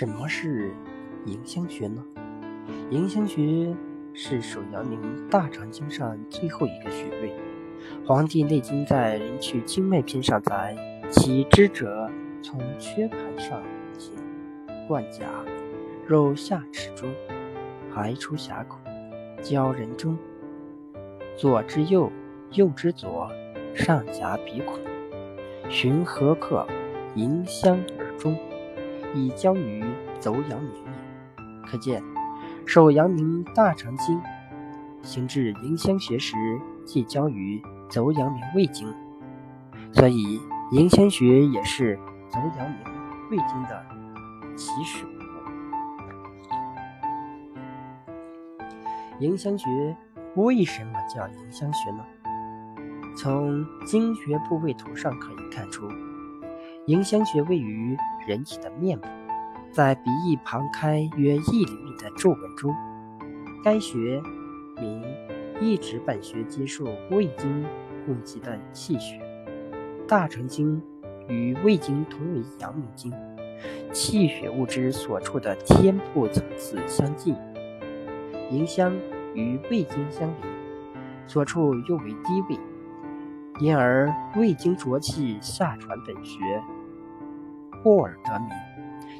[0.00, 0.70] 什么是
[1.26, 2.02] 迎香穴呢？
[2.88, 3.76] 迎香穴
[4.14, 7.34] 是手阳明大肠经上最后一个穴位。
[8.06, 10.74] 《黄帝内经》在《人去经脉篇》上载：
[11.10, 12.10] 其支者
[12.40, 13.62] 从缺盘上
[13.98, 14.14] 行，
[14.88, 15.26] 贯甲，
[16.06, 17.12] 肉下齿中，
[17.92, 18.78] 排出峡口，
[19.42, 20.16] 交人中，
[21.36, 22.10] 左之右，
[22.52, 23.30] 右之左，
[23.74, 24.78] 上夹鼻孔，
[25.68, 26.66] 循合客，
[27.16, 28.34] 迎香而终。
[29.14, 29.84] 以交于
[30.18, 31.66] 走阳明也。
[31.66, 32.02] 可见，
[32.66, 34.20] 手阳明大肠经
[35.02, 36.36] 行至迎香穴时，
[36.84, 38.92] 即交于走阳明胃经，
[39.92, 40.40] 所以
[40.72, 42.78] 迎香穴也是走阳明
[43.30, 43.86] 胃经的
[44.56, 45.10] 起始部。
[49.20, 49.96] 迎香穴
[50.34, 52.04] 为什么叫迎香穴呢？
[53.16, 55.86] 从经穴部位图上可以看出。
[56.86, 59.06] 迎香穴位于人体的面部，
[59.70, 62.74] 在鼻翼旁开约一厘米的皱纹中。
[63.62, 64.20] 该穴
[64.80, 65.04] 名
[65.60, 67.64] 一指本穴，接受胃经
[68.06, 69.20] 供给的气血。
[70.08, 70.82] 大肠经
[71.28, 73.12] 与胃经同为阳明经，
[73.92, 77.36] 气血物质所处的天部层次相近。
[78.50, 78.92] 迎香
[79.34, 80.34] 与胃经相邻，
[81.26, 82.58] 所处又为低位，
[83.60, 86.40] 因而未经浊气下传本穴。
[87.82, 88.48] 故而得名。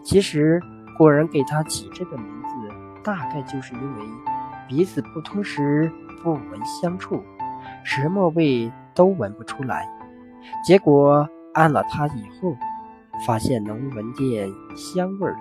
[0.02, 0.60] 其实
[0.98, 4.04] 古人给他起这个名字，大概就是因为
[4.68, 5.90] 鼻子不通时
[6.22, 7.22] 不闻香处，
[7.84, 9.88] 什么味都闻不出来。
[10.64, 12.54] 结果按了它以后，
[13.26, 15.38] 发现能闻见香味了，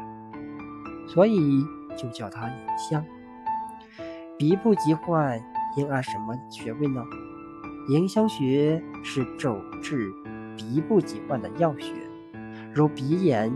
[1.07, 1.65] 所以
[1.97, 3.03] 就叫它迎香。
[4.37, 5.41] 鼻部疾患
[5.75, 7.03] 应按什么穴位呢？
[7.89, 10.13] 迎香穴是主治
[10.55, 11.91] 鼻部疾患的要穴。
[12.71, 13.51] 如鼻炎、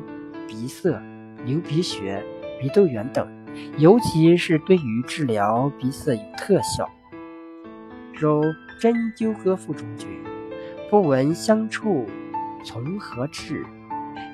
[0.47, 0.99] 鼻塞、
[1.45, 2.25] 流鼻血、
[2.59, 3.31] 鼻窦炎等，
[3.77, 6.89] 尤其是对于治疗鼻塞有特效。
[8.11, 8.41] 如
[8.79, 10.07] 《针灸歌赋》中句
[10.89, 12.07] ：“不闻香处
[12.65, 13.63] 从何至？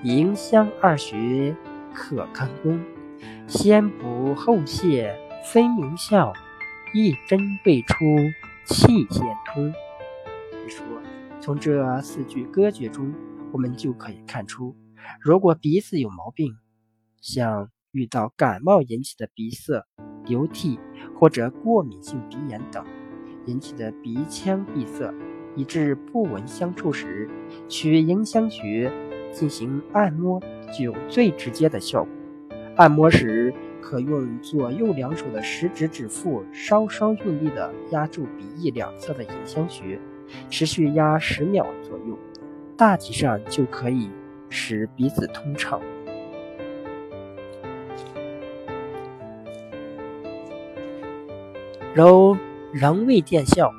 [0.06, 1.54] 迎香二穴
[1.94, 2.80] 可堪功。
[3.48, 5.14] 先补后泻
[5.52, 6.32] 分明效，
[6.94, 7.96] 一针未出
[8.64, 9.74] 气先通。”
[11.40, 13.14] 从这四句歌诀中。
[13.52, 14.76] 我们就可以看出，
[15.20, 16.54] 如果鼻子有毛病，
[17.20, 19.84] 像遇到感冒引起的鼻塞、
[20.28, 20.80] 流涕
[21.16, 22.86] 或者过敏性鼻炎等
[23.48, 25.12] 引起的鼻腔闭塞，
[25.56, 27.28] 以致不闻香臭时，
[27.68, 28.92] 取迎香穴
[29.32, 30.40] 进行按摩，
[30.72, 32.14] 具有最直接的效果。
[32.76, 33.52] 按摩时，
[33.82, 40.00] 可用左右两手的食指指腹稍稍用力地压住鼻翼两侧的迎香穴，
[40.50, 42.18] 持续压十秒左右。
[42.78, 44.10] 大体上就可以
[44.50, 45.82] 使鼻子通畅。
[51.94, 52.38] 揉
[52.72, 53.74] 仍未见效，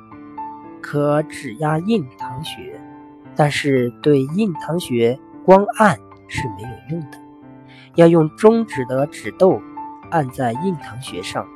[0.81, 2.79] 可指压印堂穴，
[3.35, 5.97] 但是对印堂穴光按
[6.27, 7.17] 是没有用的，
[7.95, 9.59] 要用中指的指豆
[10.11, 11.47] 按在印堂穴上，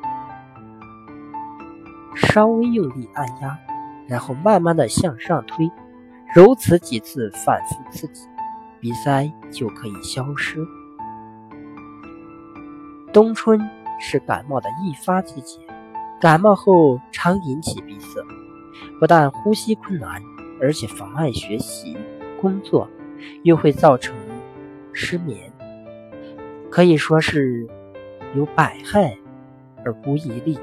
[2.16, 3.60] 稍微用力按压，
[4.08, 5.70] 然后慢慢的向上推。
[6.34, 8.28] 如此几次反复刺激，
[8.80, 10.66] 鼻塞就可以消失。
[13.14, 13.60] 冬春
[14.02, 15.60] 是感冒的易发季节，
[16.20, 18.22] 感冒后常引起鼻塞，
[19.00, 20.22] 不但呼吸困难，
[20.62, 21.96] 而且妨碍学习、
[22.42, 22.90] 工作，
[23.44, 24.14] 又会造成
[24.92, 25.52] 失眠，
[26.70, 27.66] 可以说是
[28.36, 29.18] 有百害
[29.86, 30.60] 而无一利。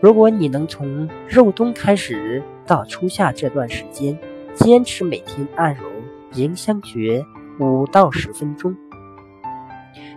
[0.00, 4.18] 如果你能从入冬开始到初夏这段时间，
[4.54, 5.82] 坚持每天按揉
[6.32, 7.24] 迎香穴
[7.60, 8.76] 五到十分钟，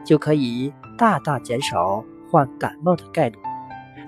[0.03, 3.37] 就可以大大减少患感冒的概率。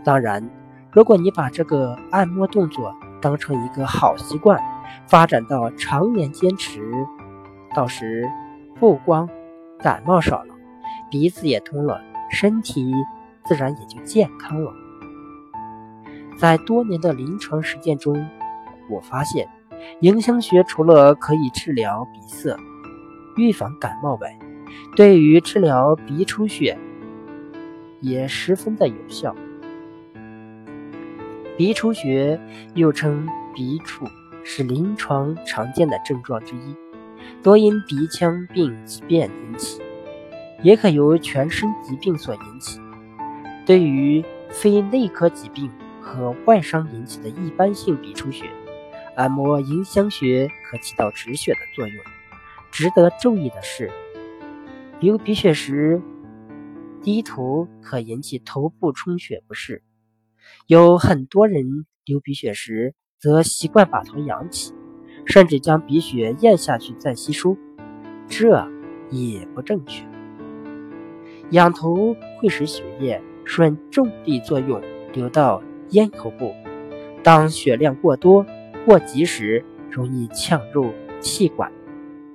[0.03, 0.49] 当然，
[0.91, 4.59] 如果你把这个按摩动作当成一个好习惯，
[5.07, 6.91] 发展到常年坚持，
[7.75, 8.27] 到时
[8.79, 9.29] 不光
[9.79, 10.55] 感冒少了，
[11.11, 12.01] 鼻子也通了，
[12.31, 12.91] 身体
[13.45, 14.73] 自然也就健康了。
[16.41, 18.27] 在多年的临床实践中，
[18.89, 19.47] 我发现。
[19.99, 22.57] 迎香穴除了可以治疗鼻塞、
[23.35, 24.39] 预防感冒外，
[24.95, 26.75] 对于治疗鼻出血
[27.99, 29.35] 也十分的有效。
[31.57, 32.39] 鼻出血
[32.73, 34.07] 又称鼻触，
[34.43, 36.75] 是临床常见的症状之一，
[37.43, 39.79] 多因鼻腔病疾变引起，
[40.63, 42.79] 也可由全身疾病所引起。
[43.63, 45.69] 对于非内科疾病
[46.01, 48.49] 和外伤引起的一般性鼻出血。
[49.15, 52.03] 按摩迎香穴可起到止血的作用。
[52.71, 53.91] 值得注意的是，
[54.99, 56.01] 流鼻血时
[57.01, 59.83] 低头可引起头部充血不适。
[60.67, 64.73] 有很多人流鼻血时，则习惯把头仰起，
[65.25, 67.57] 甚至将鼻血咽下去再吸收，
[68.27, 68.65] 这
[69.09, 70.05] 也不正确。
[71.49, 74.81] 仰头会使血液顺重力作用
[75.13, 75.61] 流到
[75.91, 76.53] 咽喉部，
[77.23, 78.45] 当血量过多、
[78.85, 81.71] 过急时，容易呛入气管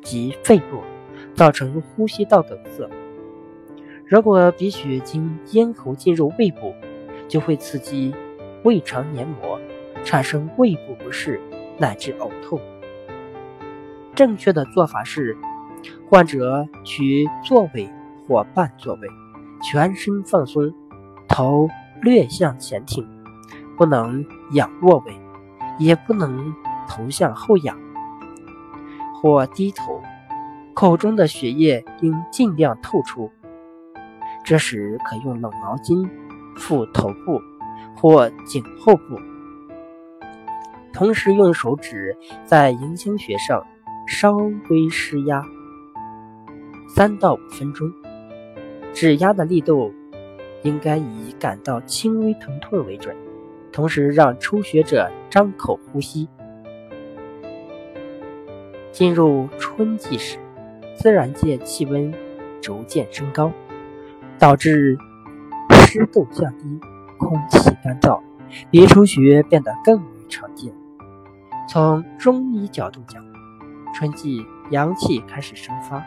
[0.03, 0.83] 及肺部，
[1.35, 2.89] 造成呼吸道梗塞。
[4.07, 6.75] 如果鼻血经咽喉进入胃部，
[7.29, 8.15] 就会刺激
[8.63, 9.59] 胃肠黏膜，
[10.05, 11.41] 产生胃部不适
[11.79, 12.61] 乃至呕吐。
[14.15, 15.37] 正确的做法是，
[16.09, 17.89] 患者取坐位
[18.29, 19.09] 或半坐位，
[19.63, 20.73] 全身放松，
[21.27, 21.69] 头
[22.03, 23.05] 略向前挺，
[23.77, 25.15] 不能仰卧位，
[25.79, 26.55] 也不能
[26.89, 27.79] 头向后仰
[29.15, 30.03] 或低头，
[30.75, 33.31] 口中的血液应尽量透出。
[34.45, 36.09] 这时可用冷毛巾
[36.57, 37.41] 敷头部
[37.97, 39.19] 或颈后部，
[40.93, 43.67] 同时用手指在迎香穴上
[44.07, 44.37] 稍
[44.71, 45.45] 微施压
[46.89, 47.93] 三到五分钟，
[48.95, 49.93] 指压的力度
[50.63, 53.17] 应该以感到轻微疼痛为准，
[53.77, 56.27] 同时让初学者张口呼吸。
[58.91, 60.39] 进入春季时，
[60.97, 62.11] 自然界气温
[62.63, 63.53] 逐渐升高。
[64.39, 64.97] 导致
[65.71, 66.81] 湿度降低，
[67.19, 68.21] 空气干燥，
[68.71, 70.73] 鼻出血变得更为常见。
[71.69, 73.23] 从中医角度讲，
[73.95, 76.03] 春季阳气开始生发，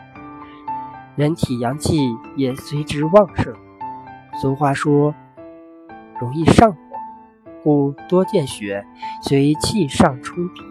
[1.16, 1.98] 人体阳气
[2.36, 3.54] 也随之旺盛。
[4.40, 5.14] 俗话说，
[6.20, 6.78] 容易上火，
[7.62, 8.86] 故多见血
[9.22, 10.62] 随气上冲鼻，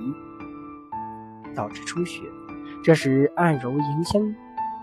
[1.55, 2.21] 导致出血。
[2.83, 4.35] 这时按揉迎香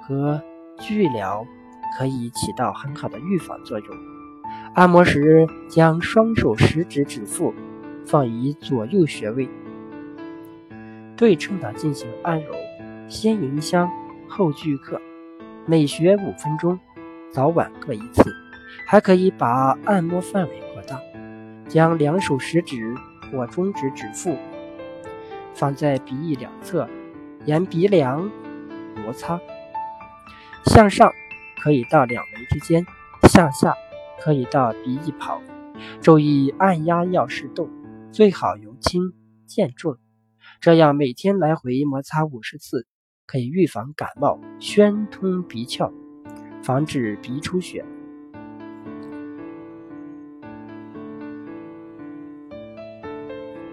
[0.02, 0.42] 和
[0.78, 1.46] 聚疗。
[1.96, 3.88] 可以起到很好的预防作用。
[4.74, 7.54] 按摩时，将双手食指指腹
[8.04, 9.48] 放于左右穴位，
[11.16, 12.52] 对称的进行按揉，
[13.08, 13.90] 先迎香
[14.28, 15.00] 后聚客，
[15.64, 16.78] 每穴五分钟，
[17.30, 18.30] 早晚各一次。
[18.86, 20.62] 还可以把按摩范围，
[21.68, 22.94] 将两手食指
[23.30, 24.36] 或中指指腹
[25.54, 26.88] 放在鼻翼两侧，
[27.44, 28.30] 沿鼻梁
[28.96, 29.40] 摩擦，
[30.66, 31.12] 向上。
[31.58, 32.86] 可以到两眉之间，
[33.28, 33.74] 向下
[34.20, 35.42] 可以到鼻翼旁。
[36.00, 37.68] 注意按压要适度，
[38.12, 39.14] 最好由轻
[39.46, 39.96] 渐重。
[40.60, 42.86] 这样每天来回摩擦五十次，
[43.26, 45.92] 可以预防感冒，宣通鼻窍，
[46.62, 47.84] 防止鼻出血。